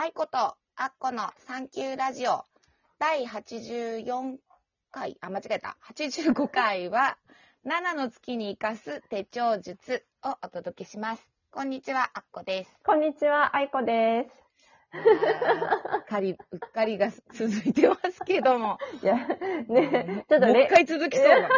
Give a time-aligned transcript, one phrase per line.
[0.00, 2.44] 愛子とアッコのサンキューラジオ
[3.00, 4.36] 第84
[4.92, 5.76] 回、あ、間違えた。
[5.92, 7.18] 85回は、
[7.66, 11.28] 7の月に生かす手帳術をお届けします。
[11.50, 12.78] こんにちは、アッコです。
[12.86, 14.48] こんにちは、あいこです。
[14.94, 18.78] うっかり、うっかりが続いてますけども。
[19.02, 21.48] いや、ね、ちょっともう一れ回続きそうだな。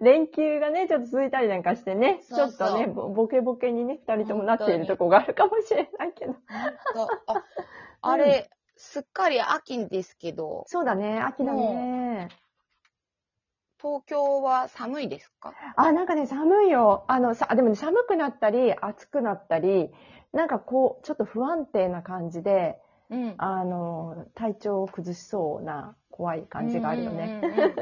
[0.00, 6.34] 連休がね、ちょっと続いたりなんかしてね、そうそうちょっとね、ぼボケボケにね、二人ともなっているとこがあるかもしれないけど。
[7.26, 7.44] あ、
[8.02, 12.28] あれ、すっかり秋ですけど、そうだね、秋だね。
[13.80, 15.52] 東京は寒いですか？
[15.76, 17.04] あ、なんかね、寒いよ。
[17.08, 19.92] あの、さ、でもね、寒くなったり、暑くなったり、
[20.32, 23.34] なんかこう、ちょっと不安定な感じで、うん。
[23.38, 27.40] あの、体調を崩しそうな怖い感じがあるよね。
[27.42, 27.74] うんうんうん。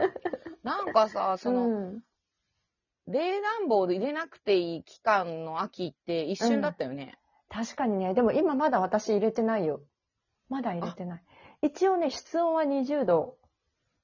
[0.63, 2.03] なんかさ、 その、うん
[3.09, 7.19] 冷暖房で入れなくていい期間の秋って一瞬だったよね。
[7.49, 9.81] 確かにね、でも今まだ私入れてないよ。
[10.49, 11.23] まだ入れてない。
[11.63, 13.37] 一応ね、室温は20度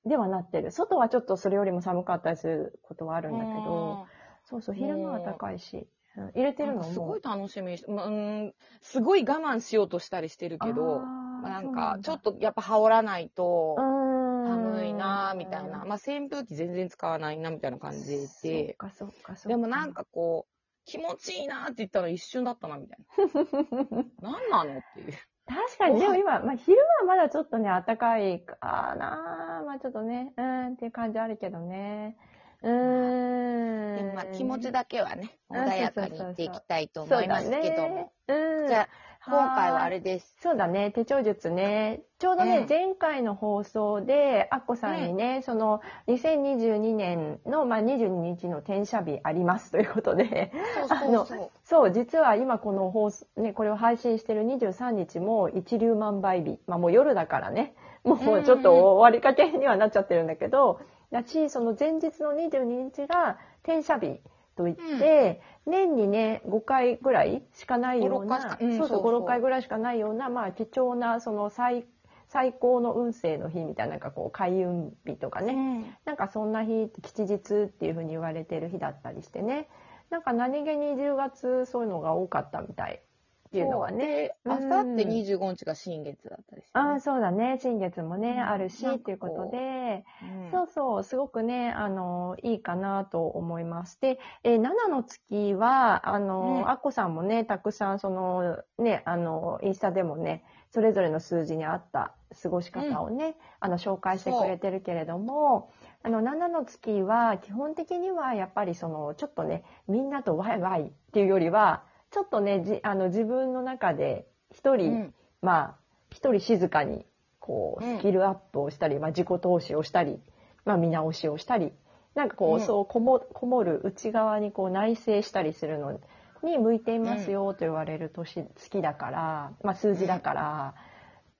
[0.04, 0.72] ではなってる。
[0.72, 4.06] 外はちょっとそれよりも寒かったりすることはあるんだけど、
[4.44, 5.86] そうそう、昼間は高いし、うん
[6.34, 19.48] 入れてるのすごい楽しみにしまうん、すごい我慢しようとしたりしてるけど、まあなんかちょっとやっぱ羽織らないと寒いなみたいな、まあ扇風機全然使わないなみたいな感じそうで、か、そうか、そうか。
[19.48, 20.52] でもなんかこう、
[20.84, 24.04] 気持ちいいなって言ったら一瞬だったなみたいな。
[24.22, 25.12] 何なのっていう。
[25.46, 28.56] 確かに、でも今、まあ昼はまだちょっとね、暖かいか
[28.98, 32.16] なまあちょっとね、うーんっていう感じあるけどね。
[32.62, 33.96] うーん。
[33.96, 38.12] でもまあ気持ちだけはね、うん穏やかにいっていきたいと思いますけども。
[38.28, 38.68] うん。
[38.68, 38.88] じゃあ、
[39.26, 40.34] 今回はあれです。
[40.40, 42.00] そうだね、手帳術ね。
[42.18, 50.52] ちょうどね、うん前回の放送で、アッコさんにね、その、2022年の、まあ、22日の転写日ありますということで、
[50.88, 51.50] そうそうそう。
[51.64, 56.58] そう、実は今この放送、ね、これを配信してる23日も一粒万倍日。
[56.66, 64.20] まあもう夜だからね、もうちょっと終わりかけにはなっちゃってるんだけど、だし、その前日の22日が転写日
[64.56, 69.20] といって、年にね、5回ぐらいしかないよう5 6回しな、かうんそうそう、そうそう。
[69.20, 71.86] 5、6回ぐらいしかないような、まあ貴重な、その最、
[72.28, 75.98] 最高の運勢の日みたいな、なんかこう、開運日とかね、ね。
[76.04, 79.68] なんかそんな日、吉日っていう風に言われてる日だったりしてね。
[80.10, 83.02] なんか何気に10月そういうのが多かったみたい
[83.48, 84.34] っていうのはね。
[84.44, 87.58] あさって25日が新月だったりして、ああ、そうだね。
[87.60, 88.40] 新月もね、うん。
[88.40, 90.04] あるし、っていうことで、
[90.52, 90.60] うん。
[90.60, 94.00] そうそう、すごくね、あの、いいかなと思います。
[94.00, 96.68] で、えー7の月は、あの、うん。
[96.68, 105.70] アッコさんもね、たくさん、その、ね、あの、インスタでもね、それぞれの数字に合った過ごし方をね、あの、紹介してくれてるけれども、
[106.02, 115.14] あの、7の月は、基本的には、やっぱりその、ちょっとね、みんなとワイワイっていうよりは、ちょっとね、じあの、自分の中で、一人、うん。
[115.42, 115.76] まあ、
[116.10, 117.06] 一人静かに、
[117.38, 117.98] こう、うん。
[117.98, 120.20] スキルアップをしたり、まあ、自己投資をしたり、
[120.68, 121.72] まあ、見直しをしたり、
[122.14, 125.98] なんかこう、うんそう、こも、こもる内側にこう、内省したりするの
[126.42, 130.74] に向いていますよと言われる年、月だから、まあ、数字だから、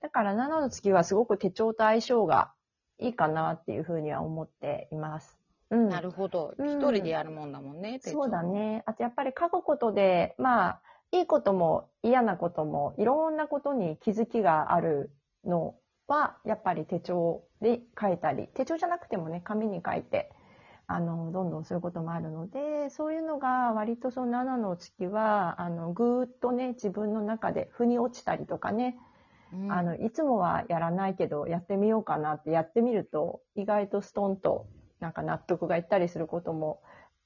[0.01, 2.53] だから7の月はすごく手帳と相性が
[2.97, 5.37] いいかなっていうふうには思っています。
[5.69, 5.89] うん。
[5.89, 6.55] なるほど。
[6.57, 8.41] うん一人でやるもんだもんね、そうだ。
[8.41, 8.81] ね。
[8.87, 15.11] あとやっぱり書くことで、まあ、いいことも嫌なことも、いろんなことに気づきがある
[15.45, 15.75] の
[16.07, 20.31] は、やっぱり手帳で書いたり、手帳じゃなくてもね、紙に書いて、
[20.87, 28.97] あの、どんどんすることもあるので、そういうのが割とその7の月は、あの、ぐーっとね、自分の中で腑に落ちたりとかね、
[29.53, 34.67] うんあの、いつもはやらないけど、やってみようかなってやってみると、意外とストンと、
[34.99, 36.81] なんか納得がいったりすることも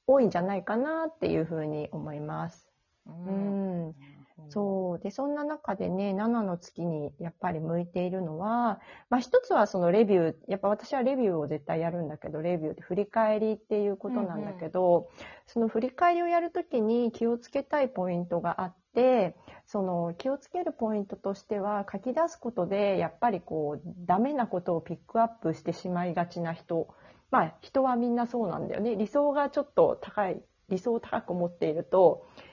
[0.08, 2.70] 多いんじゃないかなっていうふうに思います。
[3.08, 3.96] ううん。
[4.38, 4.52] う。
[4.52, 5.00] そう。
[5.00, 8.80] で、そんな中でね、7の月にやっぱり向いているのは、
[9.10, 15.10] まあ一つはそのレビュー、やっぱ私はレビューを絶対やるんだけど、レビューって振り返りっていうことなんだけど、
[15.48, 19.36] その振り返りをやるときに気をつけたいポイントがあって、
[19.66, 26.88] その気をつけるポイントとしては書き出すことで、やっぱりこう、ダメなことをピックアップしてしまいがちな人、
[27.32, 28.96] まあ人はみんなそうなんだよね。
[28.96, 32.53] 理想がちょっと高い、理想を高く持っていると、うん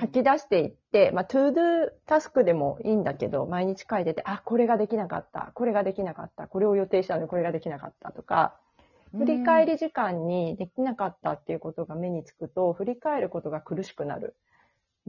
[0.00, 8.56] 書き出していって、まあ、トゥードゥタスクでもいいんだけど、毎日書いてて、あ、これができなかった、これができなかった、これを予定したのにこれができなかったとか、
[9.16, 14.34] 振り返り時間にできなかったっていうことが目につくと、振り返ることが苦しくなる。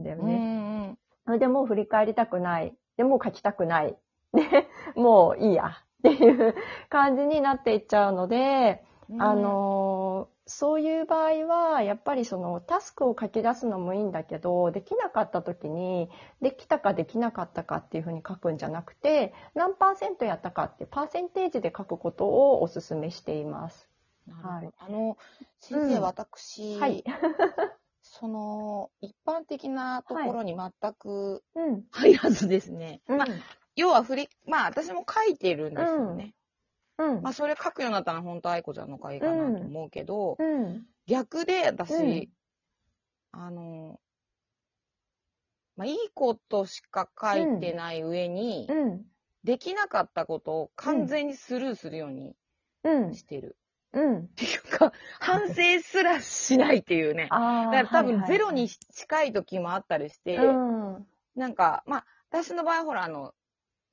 [0.00, 0.96] んだようんね。
[1.26, 2.74] うんでもう振り返りたくない。
[2.96, 3.94] でもう書きたくない。
[4.32, 4.66] で、
[4.96, 5.82] もういいや。
[5.98, 6.54] っていう
[6.88, 8.88] 感じになっていっちゃうので、うん
[9.18, 16.08] あのーそういう場合は、やっぱりそのタスクを書き出すのもいいんだけど、できなかった時に、
[16.40, 23.90] できたかできなかったかっていうふうに書くんじゃなくて、何パーセントやったかってパーセンテージで書くことをお勧めしています。
[24.42, 25.18] はいあの、
[25.60, 27.04] 先生、うん私、はい。
[28.00, 31.84] その、一般的なところに全くうん。
[31.90, 33.02] 入らずですね。
[33.06, 33.26] うんまあ、
[33.76, 36.34] 要は振り、まあ私も書いてるんですよね。
[36.98, 40.84] うんまあそれ書くようになったら本当愛子ちゃんの会かなと思うけど、うん。
[41.06, 42.28] 逆で私、うん
[43.30, 44.00] あの、
[45.76, 49.04] まあいいことしか書いてない上に、うん。
[49.44, 52.34] できなかったことを完全にスルーするように
[52.82, 53.14] うん。
[53.14, 53.56] してる。
[53.92, 54.18] うん。
[54.18, 57.28] っていうか、反省すらしないっていうね。
[57.30, 57.70] ああ。
[57.70, 61.06] だから多分ゼロに近い時もあったりして、うん。
[61.36, 63.32] なんか、まあ、私の場合ほら、あの、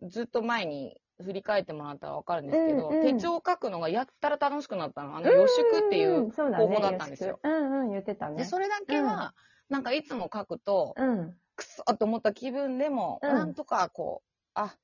[0.01, 5.15] ずっと前に振り返ってもらったらわかるんですけど、うんうん手帳を書くのがやったら楽しくなったの。
[5.15, 6.29] あの、予宿っていう。
[6.31, 7.39] 方法だったんですよ。
[7.43, 8.37] うんうん、言ってたね。
[8.37, 9.33] で、それだけは、
[9.69, 11.35] なんかいつも書くと、うん。
[11.55, 14.75] くそっと思った気分でも、うんなんとかこう、あ、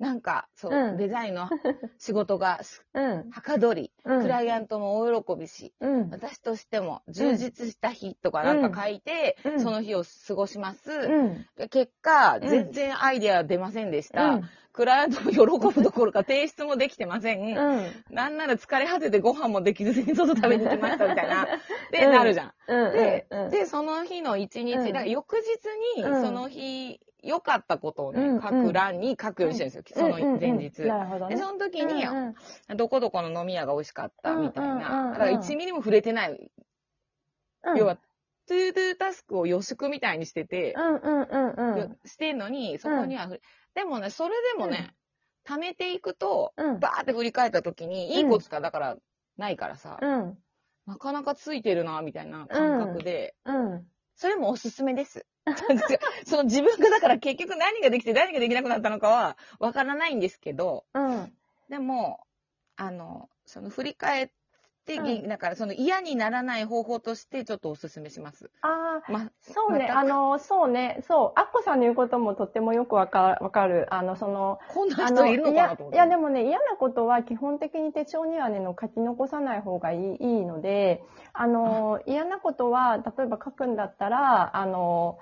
[0.00, 1.48] なんか、そう、うんデザインの
[1.98, 2.60] 仕事が
[2.94, 3.30] うん。
[3.30, 4.22] はかどり、うん。
[4.22, 6.10] クライアントも大喜びし、うん。
[6.10, 10.90] 私としても充実した日とかなんか書いて、うんその日を過ごします。
[10.90, 11.46] うん。
[11.68, 14.24] 結果、うん全然アイデア出ませんでした。
[14.30, 14.50] うん。
[14.72, 17.40] クライアントも喜ぶどころか提出もできてません。
[17.40, 18.04] うん。
[18.08, 21.46] なんなら疲れ果ててご飯もできずに外食べに来ましたみたいな。
[21.92, 22.52] で、なるじゃん。
[22.68, 22.92] うん。
[22.92, 30.06] で、うん、で、その日の一日、うんだから翌日に、うんその日、良かったことをね、うん書く欄に書くようにしてるんですよ。
[30.08, 30.82] その前日。
[30.82, 31.40] うんうんうんなるほどで、ね。
[31.40, 32.30] その時に、う
[32.74, 35.10] んどこどこの飲み屋が美味しかったみたいうんうんうんうな。
[35.10, 36.50] んだから1ミリも触れてない。
[37.62, 37.96] うん、要は、
[38.46, 41.78] トゥードゥータスクを予宿みたいにしてて、うんうんうんうん。
[41.78, 43.28] よしてんのに、そこには
[43.74, 44.94] でもね、それでもね、
[45.46, 46.80] 貯めていくと、うん。
[46.80, 48.96] バーって振り返った時に、いいことしかだから
[49.36, 50.38] ないからさ、うん。
[50.86, 53.86] なかなかついてるな、みたいな感覚で、うん。
[54.20, 55.24] それもおすすめです。
[56.28, 61.32] その自分がだから結局何ができて何ができなくなったのかはわからないんですけど、うん。
[61.70, 62.20] でも、
[62.76, 64.34] あの、その振り返って、
[64.96, 68.50] うんだからその嫌にならない方法としてちょっとおすすめします。
[68.62, 73.86] ああ、ま、そうね、またあの、そうね、そう、アッコさんの言うこともとってもよくわかわかる。
[73.90, 75.96] あの、その、こんなあの人いるのかなと思って。
[75.96, 81.02] いやいや、でもね、嫌なことは基本的に手帳にはね、の書き残さない方がいいいいので、
[81.32, 85.18] あの、嫌なことは、例えば書くんだったら、あの、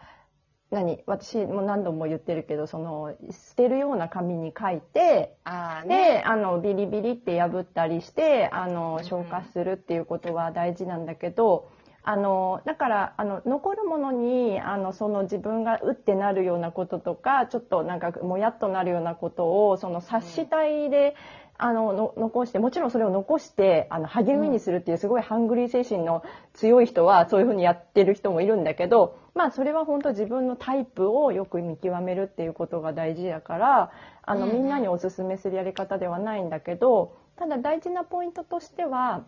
[0.70, 11.70] 何私も何度も言ってるけど、その、捨てるような紙に書いて、ああでね。、あの、ビリビリって破ったりして、あのう、ん消化するっていうことは大事なんだけど、
[12.02, 21.14] あの、だから、あの、残るものに、あの、その自分がうってなるようなこととか、ちょっとなんか、もやっとなるようなことを、その察し体で、
[21.60, 26.22] あのの、残して、もちろんそれを残して、あの、励みにするっていうすごいハングリー精神の
[26.54, 33.90] 強い人は、そういうふうにやってる人もいるんだけど、まあ、それは本当自分のタイプをよく見極めるっていうことが大事だから、
[34.22, 39.24] あの、みんなにお勧めするやり方ではないんだけど、ただ大事なポイントとしては、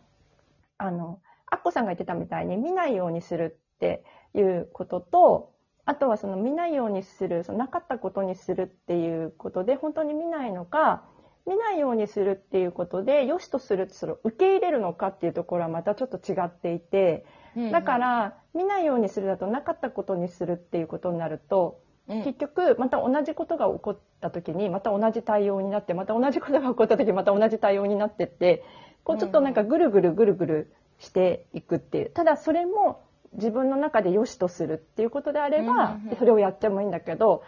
[0.79, 4.05] あの、アッコさんが言ってたみたいに見ないようにするって
[4.35, 5.53] いうことと、
[5.85, 11.03] あとはその見ないようにする、そのなかったことにするっていうことで、本当に見ないのか、
[11.47, 17.25] 見ないようにするっていうことで、良しとするってそれを受け入れるのかっていうところはまたちょっと違っていて、
[17.73, 22.25] だか、ら、見ないようにするだとなかったことにするっていうことになると、うん。
[22.25, 28.65] 結局、また同じことが起こった時に、また同じ対応になって、また同じことが起こった時に、また同じ対応になってって、
[29.03, 32.11] こうちょっとなんかぐるぐるぐるぐるしていくっていう。
[32.11, 37.43] ただそれも自分の中で良しとするっていうことであればそれをやってもいいんだけど、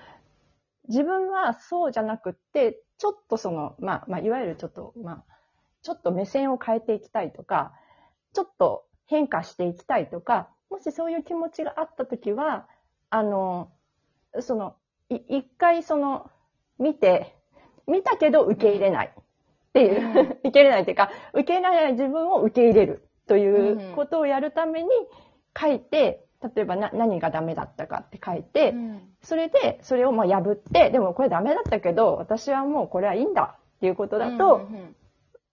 [0.89, 5.25] 自分はそうじゃなくって、ちょっとその、まあ、まあ、いわゆるちょっと、まあ、
[5.83, 7.73] ちょっと目線を変えていきたいとか、
[8.33, 12.69] ちょっと変化していきたいとか、もしそういう気持ちがあったときは、
[13.11, 13.73] あの、
[14.39, 14.77] その、
[15.09, 16.31] い一回その、
[16.79, 17.37] 見て、
[17.89, 19.23] 見たけど受け入れないっ
[19.73, 20.21] ていう、うん。
[20.21, 24.89] 受け入れないっていうか、受け入れない自分を受け入れるということをやるために
[25.61, 29.01] 書いて、例えばな何がダメだったかって書いて、うん。
[29.23, 34.97] それで、それをまあ破って、でもこれダメだったけど、私はもうこれはいいんだっていうことだと、うんうん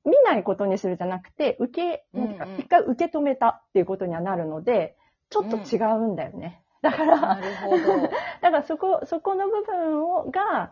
[0.05, 2.51] 見ないことにするじゃなくて、受け、なんかうん。
[2.53, 4.95] うん一回受け止めたっていうことにはなるので、
[5.29, 6.63] ちょっと違うんだよね。
[6.81, 8.07] だかなら、るほど。
[8.41, 10.71] だからそこ、そこの部分をが、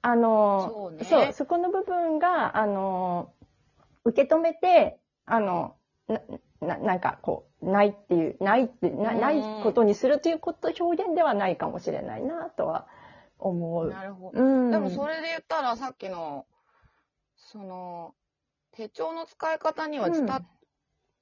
[0.00, 1.04] あの、そうね。
[1.04, 3.32] そう、そこの部分が、あの、
[4.04, 5.74] 受け止めて、あの、
[6.06, 6.20] な、
[6.60, 12.86] ななんかこう、ないっていう、ないって、なうんないことにするということ、表現ではないかもしれないなとは
[13.38, 13.90] 思う。
[13.90, 14.40] なるほど。
[14.40, 14.70] うん。
[14.70, 16.46] でもそれで言ったらさっきの、
[17.36, 18.14] その、
[18.72, 20.42] 手帳の使い方にはうんた、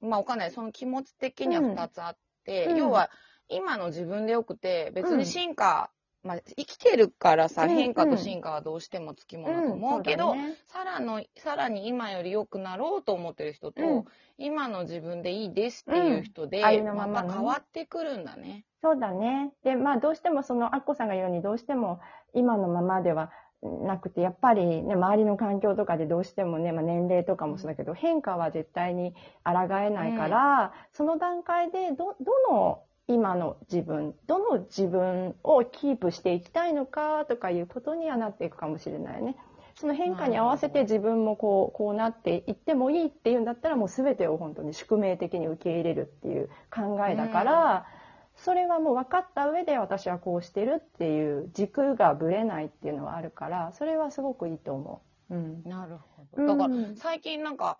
[0.00, 0.50] まあわかんない。
[0.50, 3.11] その気持ち的には二つあって、うん要は、
[3.49, 5.90] 今の自分でよくて、別に進化、
[6.26, 10.54] まあ生きてるからさ、うん変化と進化はどうしてもつきものと思うけど、うだね。
[10.66, 14.04] さらの、さらに今より良くなろうと思ってる人と、うん。
[14.38, 16.97] 今の自分でいいですっていう人で、うん。
[16.97, 18.64] まま変わってくるんだね。
[18.83, 19.52] そうだね。
[19.64, 22.00] で、まあどうしてもその、アッコさんが言うようにどうしても
[22.35, 23.30] 今のままでは
[23.62, 29.14] なくて、やっぱりね、周りの環境とかでどうしてもね、まあ年齢とかもそうだけど、変化は絶対に
[29.45, 39.36] 抗えないから、その段階でど、どの今の自分、どの自分をキープしていきたいのかとかいうことにはなっていくかもしれないね。
[39.76, 47.86] その変化に合わせて自分もこう、こうなっていってもいいっていうんだったらもう全てを本当に宿命的に受け入れるっていう考えだから、
[48.34, 55.34] それはもう分かった上で私はこうしてるっていう軸がぶれないっていうのはあるから、それはすごくいいと思う。
[55.34, 55.62] うん。
[55.64, 56.56] なるほうんど。
[56.56, 57.78] だから、最近なんか、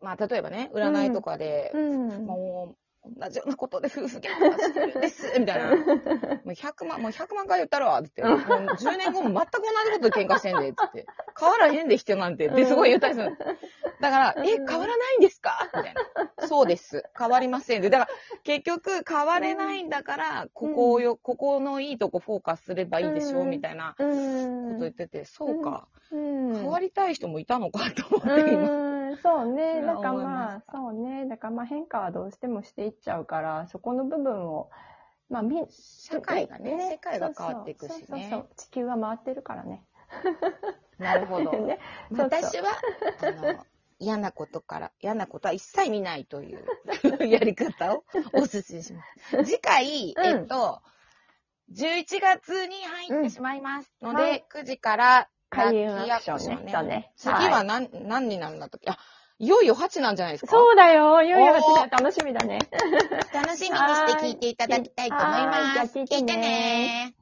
[0.00, 2.26] まあ、例えばね、占いとかで、うん。
[2.26, 5.76] もう、同じようなことで夫婦喧嘩してるんです、みたいな。
[5.76, 8.22] もう100万、もう100万回言ったら、って。
[8.22, 11.06] もう10年後も全く同じことで喧嘩してんで、つって。
[11.38, 12.46] 変わらへんで、人なんて。
[12.48, 13.36] ってすごい言ったりする。
[14.00, 15.70] だから、え、変わらないんですか？
[15.74, 16.46] みたいな。
[16.46, 17.02] そうです。
[17.18, 17.90] 変わりませんで。
[17.90, 18.10] だから、
[18.44, 24.68] 結局、変われないんだから、ここをよ、ここのいいとこフォーカスすればいいでしょ、うんみたいなうん。
[24.68, 25.88] こと言ってて、そうか。
[26.10, 28.70] うん、変わりたい人もいたのかと思って、今。
[28.70, 29.82] うん、そうね。
[29.82, 31.26] だからままあ、そうね。
[31.26, 34.70] だからまあ変化はどうしてもしていっちゃうから、そこの部分を、
[35.28, 39.84] まあ、み、社会がね世界が変わっていくしねそうそうそう地球は回ってるからね。
[40.98, 41.52] なるほど。
[41.66, 41.78] ね。
[42.16, 42.70] 私は、
[43.22, 43.66] あの、
[43.98, 46.64] 嫌なことから、嫌なことは一切見ないという
[47.26, 49.44] やり方をお勧めします。
[49.44, 50.24] 次回、うん。
[50.26, 50.80] えっと、
[51.72, 52.76] 11月に
[53.10, 54.44] 入ってしまいますので、うんはい。
[54.54, 56.72] 9時から、ラッキーアクションね。
[56.72, 57.12] だね。
[57.16, 58.90] 次は何、何になるんだったっけ？
[58.90, 58.98] あ、
[59.38, 60.52] いよいよ8なんじゃないですか？
[60.52, 61.22] そうだよ。
[61.22, 62.58] いよいよおー楽しみだね。
[63.32, 65.98] 楽しみにして聞いていただきたいと思います。
[65.98, 67.14] 聞いてね